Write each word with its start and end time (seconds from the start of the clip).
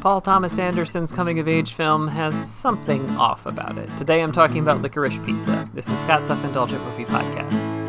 Paul 0.00 0.22
Thomas 0.22 0.58
Anderson's 0.58 1.12
coming 1.12 1.38
of 1.40 1.46
age 1.46 1.74
film 1.74 2.08
has 2.08 2.34
something 2.34 3.06
off 3.18 3.44
about 3.44 3.76
it. 3.76 3.94
Today 3.98 4.22
I'm 4.22 4.32
talking 4.32 4.58
about 4.58 4.80
Licorice 4.80 5.22
Pizza. 5.26 5.68
This 5.74 5.90
is 5.90 5.98
Scott's 5.98 6.28
Self 6.28 6.42
Indulgent 6.42 6.82
Movie 6.84 7.04
Podcast. 7.04 7.79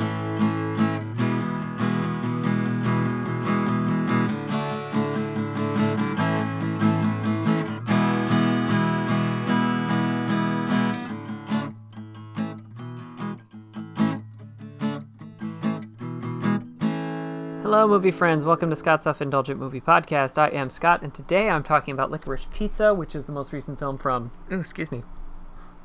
Hello, 17.71 17.87
movie 17.87 18.11
friends. 18.11 18.43
Welcome 18.43 18.69
to 18.69 18.75
Scott's 18.75 19.05
Self 19.05 19.21
Indulgent 19.21 19.57
Movie 19.57 19.79
Podcast. 19.79 20.37
I 20.37 20.49
am 20.49 20.69
Scott, 20.69 21.03
and 21.03 21.13
today 21.13 21.47
I'm 21.47 21.63
talking 21.63 21.93
about 21.93 22.11
Licorice 22.11 22.47
Pizza, 22.51 22.93
which 22.93 23.15
is 23.15 23.27
the 23.27 23.31
most 23.31 23.53
recent 23.53 23.79
film 23.79 23.97
from. 23.97 24.29
Oh, 24.51 24.59
excuse 24.59 24.91
me. 24.91 25.03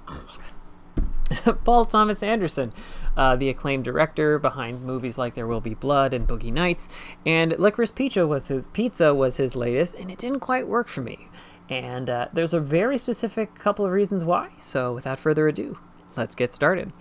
Paul 1.65 1.85
Thomas 1.85 2.25
Anderson, 2.25 2.73
uh, 3.17 3.37
the 3.37 3.49
acclaimed 3.49 3.85
director 3.85 4.41
behind 4.41 4.83
movies 4.83 5.17
like 5.17 5.37
There 5.37 5.47
Will 5.47 5.61
Be 5.61 5.75
Blood 5.75 6.13
and 6.13 6.27
Boogie 6.27 6.53
Nights, 6.53 6.89
and 7.25 7.53
Licorice 7.53 7.95
Pizza 7.95 8.27
was 8.27 8.49
his 8.49 8.67
pizza 8.73 9.15
was 9.15 9.37
his 9.37 9.55
latest, 9.55 9.95
and 9.95 10.11
it 10.11 10.19
didn't 10.19 10.41
quite 10.41 10.67
work 10.67 10.89
for 10.89 11.03
me. 11.03 11.29
And 11.71 12.11
uh, 12.11 12.27
there's 12.33 12.53
a 12.53 12.59
very 12.59 12.99
specific 12.99 13.55
couple 13.55 13.87
of 13.87 13.93
reasons 13.93 14.25
why. 14.25 14.51
So 14.59 14.93
without 14.93 15.21
further 15.21 15.47
ado, 15.47 15.79
let's 16.17 16.35
get 16.35 16.53
started. 16.53 16.93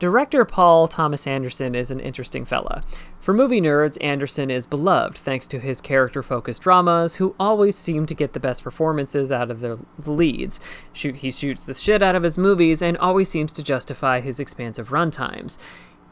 Director 0.00 0.46
Paul 0.46 0.88
Thomas 0.88 1.26
Anderson 1.26 1.74
is 1.74 1.90
an 1.90 2.00
interesting 2.00 2.46
fella. 2.46 2.82
For 3.20 3.34
movie 3.34 3.60
nerds, 3.60 3.98
Anderson 4.00 4.50
is 4.50 4.66
beloved 4.66 5.18
thanks 5.18 5.46
to 5.48 5.58
his 5.58 5.82
character 5.82 6.22
focused 6.22 6.62
dramas, 6.62 7.16
who 7.16 7.36
always 7.38 7.76
seem 7.76 8.06
to 8.06 8.14
get 8.14 8.32
the 8.32 8.40
best 8.40 8.64
performances 8.64 9.30
out 9.30 9.50
of 9.50 9.60
the 9.60 9.78
leads. 10.06 10.58
Shoot, 10.94 11.16
he 11.16 11.30
shoots 11.30 11.66
the 11.66 11.74
shit 11.74 12.02
out 12.02 12.14
of 12.14 12.22
his 12.22 12.38
movies 12.38 12.80
and 12.80 12.96
always 12.96 13.28
seems 13.28 13.52
to 13.52 13.62
justify 13.62 14.20
his 14.20 14.40
expansive 14.40 14.88
runtimes. 14.88 15.58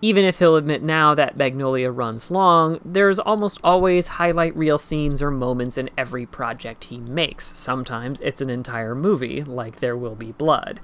Even 0.03 0.23
if 0.23 0.39
he'll 0.39 0.57
admit 0.57 0.83
now 0.83 1.15
that 1.15 1.39
Magnolia 1.39 1.91
runs 1.91 2.31
long, 2.31 2.79
there's 2.85 3.19
almost 3.19 3.59
always 3.65 4.07
highlight 4.07 4.55
reel 4.55 4.77
scenes 4.77 5.23
or 5.23 5.31
moments 5.31 5.79
in 5.79 5.89
every 5.97 6.27
project 6.27 6.85
he 6.85 6.99
makes. 6.99 7.57
Sometimes 7.57 8.21
it's 8.21 8.43
an 8.43 8.51
entire 8.51 8.95
movie, 8.95 9.43
like 9.43 9.81
There 9.81 9.97
Will 9.97 10.15
Be 10.15 10.33
Blood. 10.33 10.79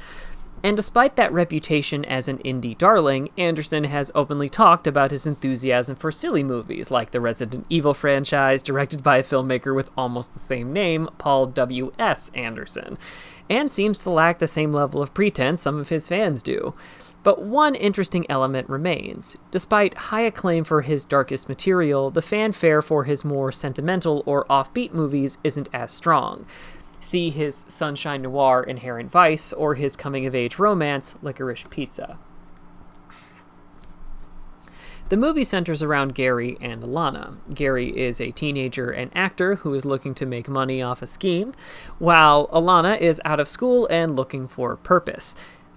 And 0.65 0.79
despite 0.79 1.17
that 1.17 1.31
reputation 1.31 2.07
as 2.07 2.27
an 2.27 2.39
indie 2.39 2.77
darling, 2.77 3.29
Anderson 3.37 3.85
has 3.85 4.11
openly 4.15 4.49
talked 4.49 4.87
about 4.87 5.11
his 5.11 5.27
enthusiasm 5.27 5.95
for 5.95 6.11
silly 6.11 6.43
movies 6.43 6.91
like 6.91 7.11
the 7.11 7.21
Resident 7.21 7.67
Evil 7.69 7.93
franchise, 7.93 8.63
directed 8.63 9.03
by 9.03 9.19
a 9.19 9.23
filmmaker 9.23 9.75
with 9.75 9.91
almost 9.95 10.33
the 10.33 10.41
same 10.41 10.73
name, 10.73 11.11
Paul 11.19 11.49
W.S. 11.49 12.31
Anderson, 12.35 12.97
and 13.51 13.71
seems 13.71 13.99
to 14.03 14.11
lack 14.11 14.39
the 14.39 14.49
same 14.49 14.73
level 14.73 15.03
of 15.03 15.13
pretense 15.13 15.61
some 15.61 15.79
of 15.79 15.91
his 15.91 16.09
fans 16.09 16.43
do. 16.43 16.73
But 17.23 17.43
one 17.43 17.75
interesting 17.75 18.25
element 18.31 18.67
remains. 18.71 19.37
Despite 19.51 19.95
high 19.95 20.23
acclaim 20.23 20.65
for 20.65 20.81
his 20.81 21.05
darkest 21.05 21.47
material, 21.47 22.11
the 22.11 22.23
fanfare 22.23 22.81
for 22.81 23.05
his 23.05 23.23
more 23.23 23.53
sentimental 23.53 24.23
or 24.25 24.47
offbeat 24.47 24.95
movies 24.95 25.37
isn't 25.45 25.69
as 25.75 25.93
strong 25.93 26.47
see 27.05 27.31
his 27.31 27.65
Sunshine 27.69 28.23
Noir 28.23 28.63
Inherent 28.63 29.11
Vice 29.11 29.53
or 29.53 29.75
his 29.75 29.97
coming 29.97 30.27
of 30.27 30.35
age 30.35 30.59
romance 30.59 31.15
Licorice 31.23 31.69
Pizza. 31.71 32.19
The 35.11 35.19
movie 35.19 35.45
centers 35.45 35.83
around 35.83 36.15
Gary 36.15 36.57
and 36.63 36.83
Alana. 36.83 37.37
Gary 37.55 37.91
is 37.97 38.21
a 38.21 38.31
teenager 38.31 38.91
and 38.91 39.11
actor 39.15 39.57
who 39.57 39.75
is 39.75 39.85
looking 39.85 40.15
to 40.15 40.25
make 40.25 40.49
money 40.49 40.81
off 40.81 41.03
a 41.03 41.07
scheme, 41.07 41.53
while 41.99 42.49
Alana 42.49 42.99
is 42.99 43.21
out 43.23 43.39
of 43.39 43.47
school 43.47 43.87
and 43.89 44.17
looking 44.17 44.49
for 44.49 44.77
purpose. 44.77 45.37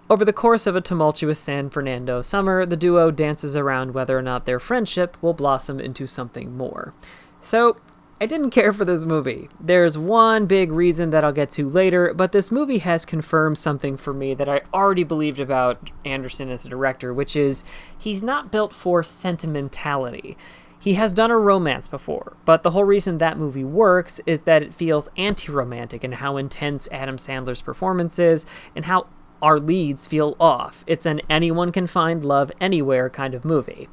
Over 0.09 0.23
the 0.23 0.31
course 0.31 0.65
of 0.65 0.77
a 0.77 0.81
tumultuous 0.81 1.41
San 1.41 1.69
Fernando 1.69 2.21
summer, 2.21 2.65
the 2.65 2.77
duo 2.77 3.11
dances 3.11 3.57
around 3.57 3.93
whether 3.93 4.17
or 4.17 4.21
not 4.21 4.45
their 4.45 4.61
friendship 4.61 5.17
will 5.21 5.33
blossom 5.33 5.81
into 5.81 6.07
something 6.07 6.55
more. 6.55 6.93
So, 7.41 7.75
I 8.19 8.25
didn't 8.25 8.49
care 8.49 8.73
for 8.73 8.83
this 8.83 9.05
movie. 9.05 9.47
There's 9.59 9.95
one 9.95 10.47
big 10.47 10.71
reason 10.71 11.11
that 11.11 11.23
I'll 11.23 11.31
get 11.31 11.51
to 11.51 11.69
later, 11.69 12.15
but 12.15 12.31
this 12.31 12.51
movie 12.51 12.79
has 12.79 13.05
confirmed 13.05 13.59
something 13.59 13.95
for 13.95 14.11
me 14.11 14.33
that 14.33 14.49
I 14.49 14.61
already 14.73 15.03
believed 15.03 15.39
about 15.39 15.91
Anderson 16.03 16.49
as 16.49 16.65
a 16.65 16.69
director, 16.69 17.13
which 17.13 17.35
is 17.35 17.63
he's 17.95 18.23
not 18.23 18.51
built 18.51 18.73
for 18.73 19.03
sentimentality. 19.03 20.35
He 20.79 20.95
has 20.95 21.13
done 21.13 21.29
a 21.29 21.37
romance 21.37 21.87
before, 21.87 22.37
but 22.43 22.63
the 22.63 22.71
whole 22.71 22.85
reason 22.85 23.19
that 23.19 23.37
movie 23.37 23.63
works 23.63 24.19
is 24.25 24.41
that 24.41 24.63
it 24.63 24.73
feels 24.73 25.09
anti 25.15 25.51
romantic 25.51 26.03
in 26.03 26.13
how 26.13 26.37
intense 26.37 26.87
Adam 26.91 27.17
Sandler's 27.17 27.61
performance 27.61 28.17
is 28.17 28.47
and 28.75 28.85
how 28.85 29.05
our 29.43 29.59
leads 29.59 30.07
feel 30.07 30.35
off. 30.39 30.83
It's 30.87 31.05
an 31.05 31.21
anyone 31.29 31.71
can 31.71 31.85
find 31.85 32.25
love 32.25 32.51
anywhere 32.59 33.11
kind 33.11 33.35
of 33.35 33.45
movie. 33.45 33.89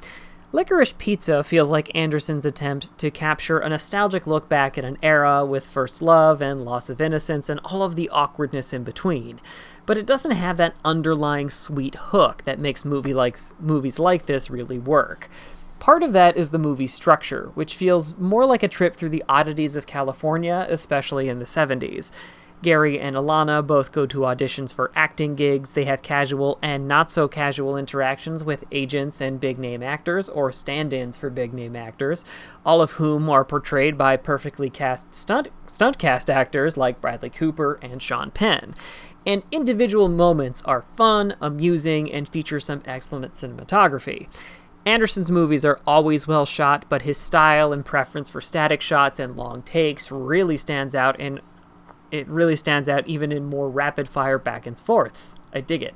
Licorice 0.55 0.93
Pizza 0.99 1.43
feels 1.43 1.69
like 1.69 1.91
Anderson's 1.97 2.47
attempt 2.47 2.97
to 2.99 3.11
capture 3.11 3.59
a 3.59 3.69
nostalgic 3.69 4.25
look 4.25 4.49
back 4.49 4.79
at 4.79 4.85
an 4.85 4.97
era 5.03 5.45
with 5.45 5.67
first 5.67 6.01
love 6.01 6.41
and 6.41 6.65
loss 6.65 6.89
of 6.89 7.01
innocence 7.01 7.49
and 7.49 7.59
all 7.65 7.83
of 7.83 7.97
the 7.97 8.09
awkwardness 8.11 8.73
in 8.73 8.85
between. 8.85 9.41
But 9.85 9.99
it 9.99 10.07
doesn't 10.07 10.31
have 10.31 10.57
that 10.59 10.77
underlying 10.85 11.51
sweet 11.51 11.97
hook 11.97 12.45
that 12.45 12.61
makes 12.61 12.85
movie 12.85 13.13
like, 13.13 13.37
movies 13.59 13.99
like 13.99 14.27
this 14.27 14.49
really 14.49 14.79
work. 14.79 15.29
Part 15.81 16.05
of 16.05 16.13
that 16.13 16.37
is 16.37 16.51
the 16.51 16.59
movie's 16.61 16.95
structure, 16.95 17.51
which 17.55 17.75
feels 17.75 18.17
more 18.17 18.47
like 18.47 18.63
a 18.63 18.69
trip 18.69 18.95
through 18.95 19.09
the 19.09 19.25
oddities 19.29 19.75
of 19.75 19.89
California, 19.89 20.69
especially 20.71 21.29
in 21.29 21.41
the 21.41 21.47
70s. 21.47 22.13
Gary 22.63 22.99
and 22.99 23.15
Alana 23.15 23.67
both 23.67 23.93
go 23.93 24.07
to 24.07 24.21
auditions 24.21 24.73
for 24.73 24.91
acting 24.97 25.35
gigs. 25.35 25.75
They 25.75 25.85
have 25.85 26.03
casual 26.03 26.59
and 26.63 26.89
not 26.89 27.11
so 27.11 27.29
casual 27.29 27.77
interactions 27.77 28.43
with 28.43 28.65
agents 28.73 29.21
and 29.21 29.39
big 29.39 29.59
name 29.59 29.83
actors, 29.83 30.29
or 30.29 30.51
stand 30.51 30.93
ins 30.93 31.17
for 31.17 31.29
big 31.29 31.53
name 31.53 31.77
actors, 31.77 32.25
all 32.65 32.81
of 32.81 32.93
whom 32.93 33.29
are 33.29 33.45
portrayed 33.45 33.99
by 33.99 34.17
perfectly 34.17 34.71
cast 34.71 35.15
stunt, 35.15 35.49
stunt 35.67 35.99
cast 35.99 36.31
actors 36.31 36.77
like 36.77 37.01
Bradley 37.01 37.31
Cooper 37.31 37.79
and 37.83 38.03
Sean 38.03 38.31
Penn. 38.31 38.75
And 39.27 39.43
individual 39.51 40.09
moments 40.09 40.63
are 40.65 40.85
fun, 40.97 41.37
amusing, 41.41 42.13
and 42.13 42.29
feature 42.29 42.61
some 42.61 42.83
excellent 42.87 43.33
cinematography. 43.33 44.29
Anderson's 44.87 45.31
movies 45.31 45.65
are 45.65 45.81
always 45.87 46.27
well 46.27 46.45
shot, 46.45 46.85
but 46.91 47.03
his 47.03 47.17
style 47.17 47.73
and 47.73 47.85
preference 47.87 48.29
for 48.29 48.43
static 48.43 48.83
shots 48.83 49.19
and 49.19 49.35
long 49.35 49.63
takes 49.63 50.11
really 50.11 50.59
stands 50.59 50.95
out 50.95 51.19
in 51.19 51.41
it 52.11 52.27
really 52.29 52.57
stands 52.57 52.89
out 52.89 53.07
even 53.07 53.33
in 53.33 53.45
more 53.45 53.69
rapid 53.69 54.09
fire 54.09 54.39
back 54.39 54.67
and 54.67 54.79
forths. 54.79 55.35
I 55.53 55.61
dig 55.61 55.83
it. 55.83 55.95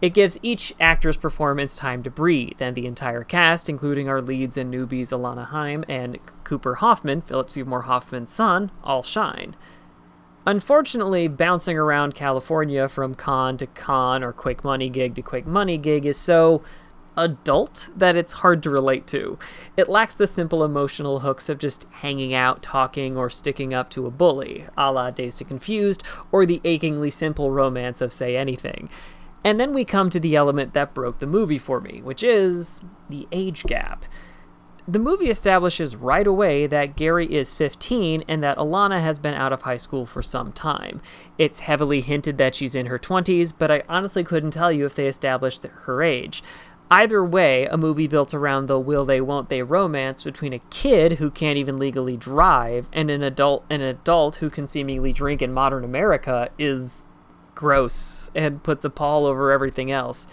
It 0.00 0.14
gives 0.14 0.38
each 0.42 0.72
actor's 0.80 1.18
performance 1.18 1.76
time 1.76 2.02
to 2.04 2.10
breathe, 2.10 2.60
and 2.60 2.74
the 2.74 2.86
entire 2.86 3.22
cast, 3.22 3.68
including 3.68 4.08
our 4.08 4.22
leads 4.22 4.56
and 4.56 4.72
newbies 4.72 5.08
Alana 5.08 5.48
Haim 5.48 5.84
and 5.88 6.18
Cooper 6.42 6.76
Hoffman, 6.76 7.20
Philip 7.20 7.50
Seymour 7.50 7.82
Hoffman's 7.82 8.32
son, 8.32 8.70
all 8.82 9.02
shine. 9.02 9.56
Unfortunately, 10.46 11.28
bouncing 11.28 11.76
around 11.76 12.14
California 12.14 12.88
from 12.88 13.14
con 13.14 13.58
to 13.58 13.66
con 13.66 14.24
or 14.24 14.32
quick 14.32 14.64
money 14.64 14.88
gig 14.88 15.14
to 15.16 15.22
quick 15.22 15.46
money 15.46 15.76
gig 15.76 16.06
is 16.06 16.16
so 16.16 16.62
adult 17.16 17.90
that 17.96 18.16
it's 18.16 18.34
hard 18.34 18.62
to 18.62 18.70
relate 18.70 19.06
to. 19.08 19.38
It 19.76 19.88
lacks 19.88 20.16
the 20.16 20.26
simple 20.26 20.64
emotional 20.64 21.20
hooks 21.20 21.48
of 21.48 21.58
just 21.58 21.86
hanging 21.90 22.34
out, 22.34 22.62
talking, 22.62 23.16
or 23.16 23.30
sticking 23.30 23.74
up 23.74 23.90
to 23.90 24.06
a 24.06 24.10
bully, 24.10 24.66
a 24.76 24.92
la 24.92 25.10
Dazed 25.10 25.40
and 25.40 25.48
Confused, 25.48 26.02
or 26.32 26.46
the 26.46 26.60
achingly 26.64 27.10
simple 27.10 27.50
romance 27.50 28.00
of 28.00 28.12
Say 28.12 28.36
Anything. 28.36 28.88
And 29.44 29.58
then 29.58 29.72
we 29.72 29.84
come 29.84 30.10
to 30.10 30.20
the 30.20 30.36
element 30.36 30.74
that 30.74 30.94
broke 30.94 31.18
the 31.18 31.26
movie 31.26 31.58
for 31.58 31.80
me, 31.80 32.00
which 32.02 32.22
is 32.22 32.82
the 33.08 33.26
age 33.32 33.64
gap. 33.64 34.04
The 34.88 34.98
movie 34.98 35.30
establishes 35.30 35.94
right 35.94 36.26
away 36.26 36.66
that 36.66 36.96
Gary 36.96 37.32
is 37.32 37.54
15 37.54 38.24
and 38.26 38.42
that 38.42 38.56
Alana 38.56 39.00
has 39.00 39.20
been 39.20 39.34
out 39.34 39.52
of 39.52 39.62
high 39.62 39.76
school 39.76 40.04
for 40.04 40.22
some 40.22 40.52
time. 40.52 41.00
It's 41.38 41.60
heavily 41.60 42.00
hinted 42.00 42.38
that 42.38 42.56
she's 42.56 42.74
in 42.74 42.86
her 42.86 42.98
20s, 42.98 43.52
but 43.56 43.70
I 43.70 43.82
honestly 43.88 44.24
couldn't 44.24 44.50
tell 44.50 44.72
you 44.72 44.86
if 44.86 44.96
they 44.96 45.06
established 45.06 45.62
her 45.62 46.02
age. 46.02 46.42
Either 46.92 47.24
way, 47.24 47.66
a 47.66 47.76
movie 47.76 48.08
built 48.08 48.34
around 48.34 48.66
the 48.66 48.78
will 48.78 49.04
they 49.04 49.20
won't 49.20 49.48
they 49.48 49.62
romance 49.62 50.24
between 50.24 50.52
a 50.52 50.58
kid 50.70 51.12
who 51.12 51.30
can't 51.30 51.56
even 51.56 51.78
legally 51.78 52.16
drive 52.16 52.86
and 52.92 53.10
an 53.10 53.22
adult 53.22 53.64
an 53.70 53.80
adult 53.80 54.36
who 54.36 54.50
can 54.50 54.66
seemingly 54.66 55.12
drink 55.12 55.40
in 55.40 55.52
modern 55.52 55.84
America 55.84 56.48
is 56.58 57.06
gross 57.54 58.30
and 58.34 58.62
puts 58.64 58.84
a 58.84 58.90
pall 58.90 59.24
over 59.24 59.52
everything 59.52 59.90
else. 59.92 60.26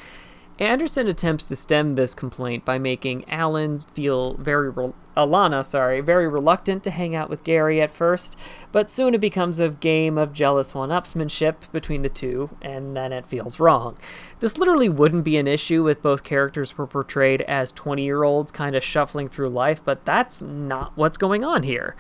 Anderson 0.60 1.08
attempts 1.08 1.46
to 1.46 1.56
stem 1.56 1.94
this 1.94 2.16
complaint 2.16 2.66
by 2.66 2.80
making 2.80 3.30
Alan 3.30 3.78
feel 3.78 4.34
very 4.36 4.70
re- 4.72 4.94
Alana, 5.16 5.64
sorry, 5.64 6.02
very 6.02 6.28
reluctant 6.28 6.84
to 6.84 6.92
hang 6.92 7.16
out 7.16 7.30
with 7.30 7.44
Gary 7.44 7.80
at 7.80 7.92
first, 7.92 8.36
but 8.72 8.90
soon 8.90 9.14
it 9.14 9.22
becomes 9.22 9.60
a 9.60 9.70
game 9.70 10.18
of 10.18 10.34
jealous 10.34 10.74
one-upsmanship 10.74 11.72
between 11.72 12.02
the 12.02 12.10
two, 12.10 12.50
and 12.62 12.96
then 12.96 13.14
it 13.14 13.28
feels 13.28 13.60
wrong. 13.60 13.98
This 14.40 14.58
literally 14.58 14.90
wouldn't 14.90 15.24
be 15.24 15.38
an 15.38 15.48
issue 15.48 15.88
if 15.88 16.02
both 16.02 16.24
characters 16.24 16.76
were 16.76 16.88
portrayed 16.88 17.42
as 17.44 17.72
20-year-olds 17.74 18.52
kind 18.52 18.76
of 18.76 18.84
shuffling 18.84 19.30
through 19.30 19.50
life, 19.50 19.82
but 19.86 20.06
that's 20.06 20.42
not 20.42 20.92
what's 20.96 21.18
going 21.18 21.44
on 21.44 21.64
here. 21.64 21.96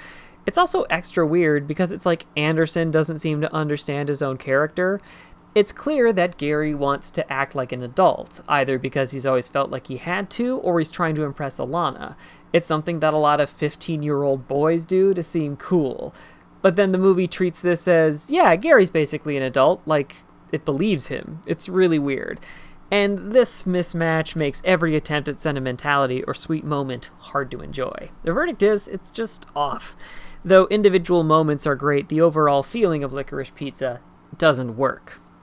It's 0.47 0.57
also 0.57 0.83
extra 0.83 1.27
weird 1.27 1.67
because 1.67 1.91
it's 1.91 2.05
like 2.05 2.25
Anderson 2.37 2.89
doesn't 2.89 3.17
seem 3.17 3.41
to 3.41 3.53
understand 3.53 4.09
his 4.09 4.21
own 4.21 4.37
character. 4.37 5.01
It's 5.57 5.71
clear 5.71 6.13
that 6.13 6.37
Gary 6.37 6.75
wants 6.75 7.09
to 7.09 7.33
act 7.33 7.55
like 7.55 7.71
an 7.71 7.81
adult, 7.81 8.41
either 8.47 8.77
because 8.77 9.09
he's 9.09 9.25
always 9.25 9.47
felt 9.47 9.71
like 9.71 9.87
he 9.87 9.97
had 9.97 10.29
to 10.29 10.57
or 10.57 10.77
he's 10.77 10.91
trying 10.91 11.15
to 11.15 11.23
impress 11.23 11.57
Alana. 11.57 12.15
It's 12.53 12.67
something 12.67 12.99
that 12.99 13.15
a 13.15 13.17
lot 13.17 13.41
of 13.41 13.49
15 13.49 14.03
year 14.03 14.21
old 14.21 14.47
boys 14.47 14.85
do 14.85 15.15
to 15.15 15.23
seem 15.23 15.57
cool. 15.57 16.13
But 16.61 16.75
then 16.75 16.91
the 16.91 16.99
movie 16.99 17.27
treats 17.27 17.59
this 17.59 17.87
as, 17.87 18.29
yeah, 18.29 18.55
Gary's 18.55 18.91
basically 18.91 19.35
an 19.35 19.41
adult, 19.41 19.81
like 19.87 20.17
it 20.51 20.63
believes 20.63 21.07
him. 21.07 21.41
It's 21.47 21.67
really 21.67 21.97
weird. 21.97 22.39
And 22.91 23.31
this 23.31 23.63
mismatch 23.63 24.35
makes 24.35 24.61
every 24.63 24.95
attempt 24.95 25.27
at 25.27 25.41
sentimentality 25.41 26.23
or 26.25 26.35
sweet 26.35 26.65
moment 26.65 27.09
hard 27.17 27.49
to 27.49 27.61
enjoy. 27.61 28.11
The 28.21 28.31
verdict 28.31 28.61
is, 28.61 28.87
it's 28.87 29.09
just 29.09 29.47
off. 29.55 29.95
Though 30.45 30.67
individual 30.67 31.23
moments 31.23 31.65
are 31.65 31.75
great, 31.75 32.09
the 32.09 32.21
overall 32.21 32.61
feeling 32.61 33.03
of 33.03 33.11
licorice 33.11 33.49
pizza 33.55 34.01
doesn't 34.37 34.77
work. 34.77 35.19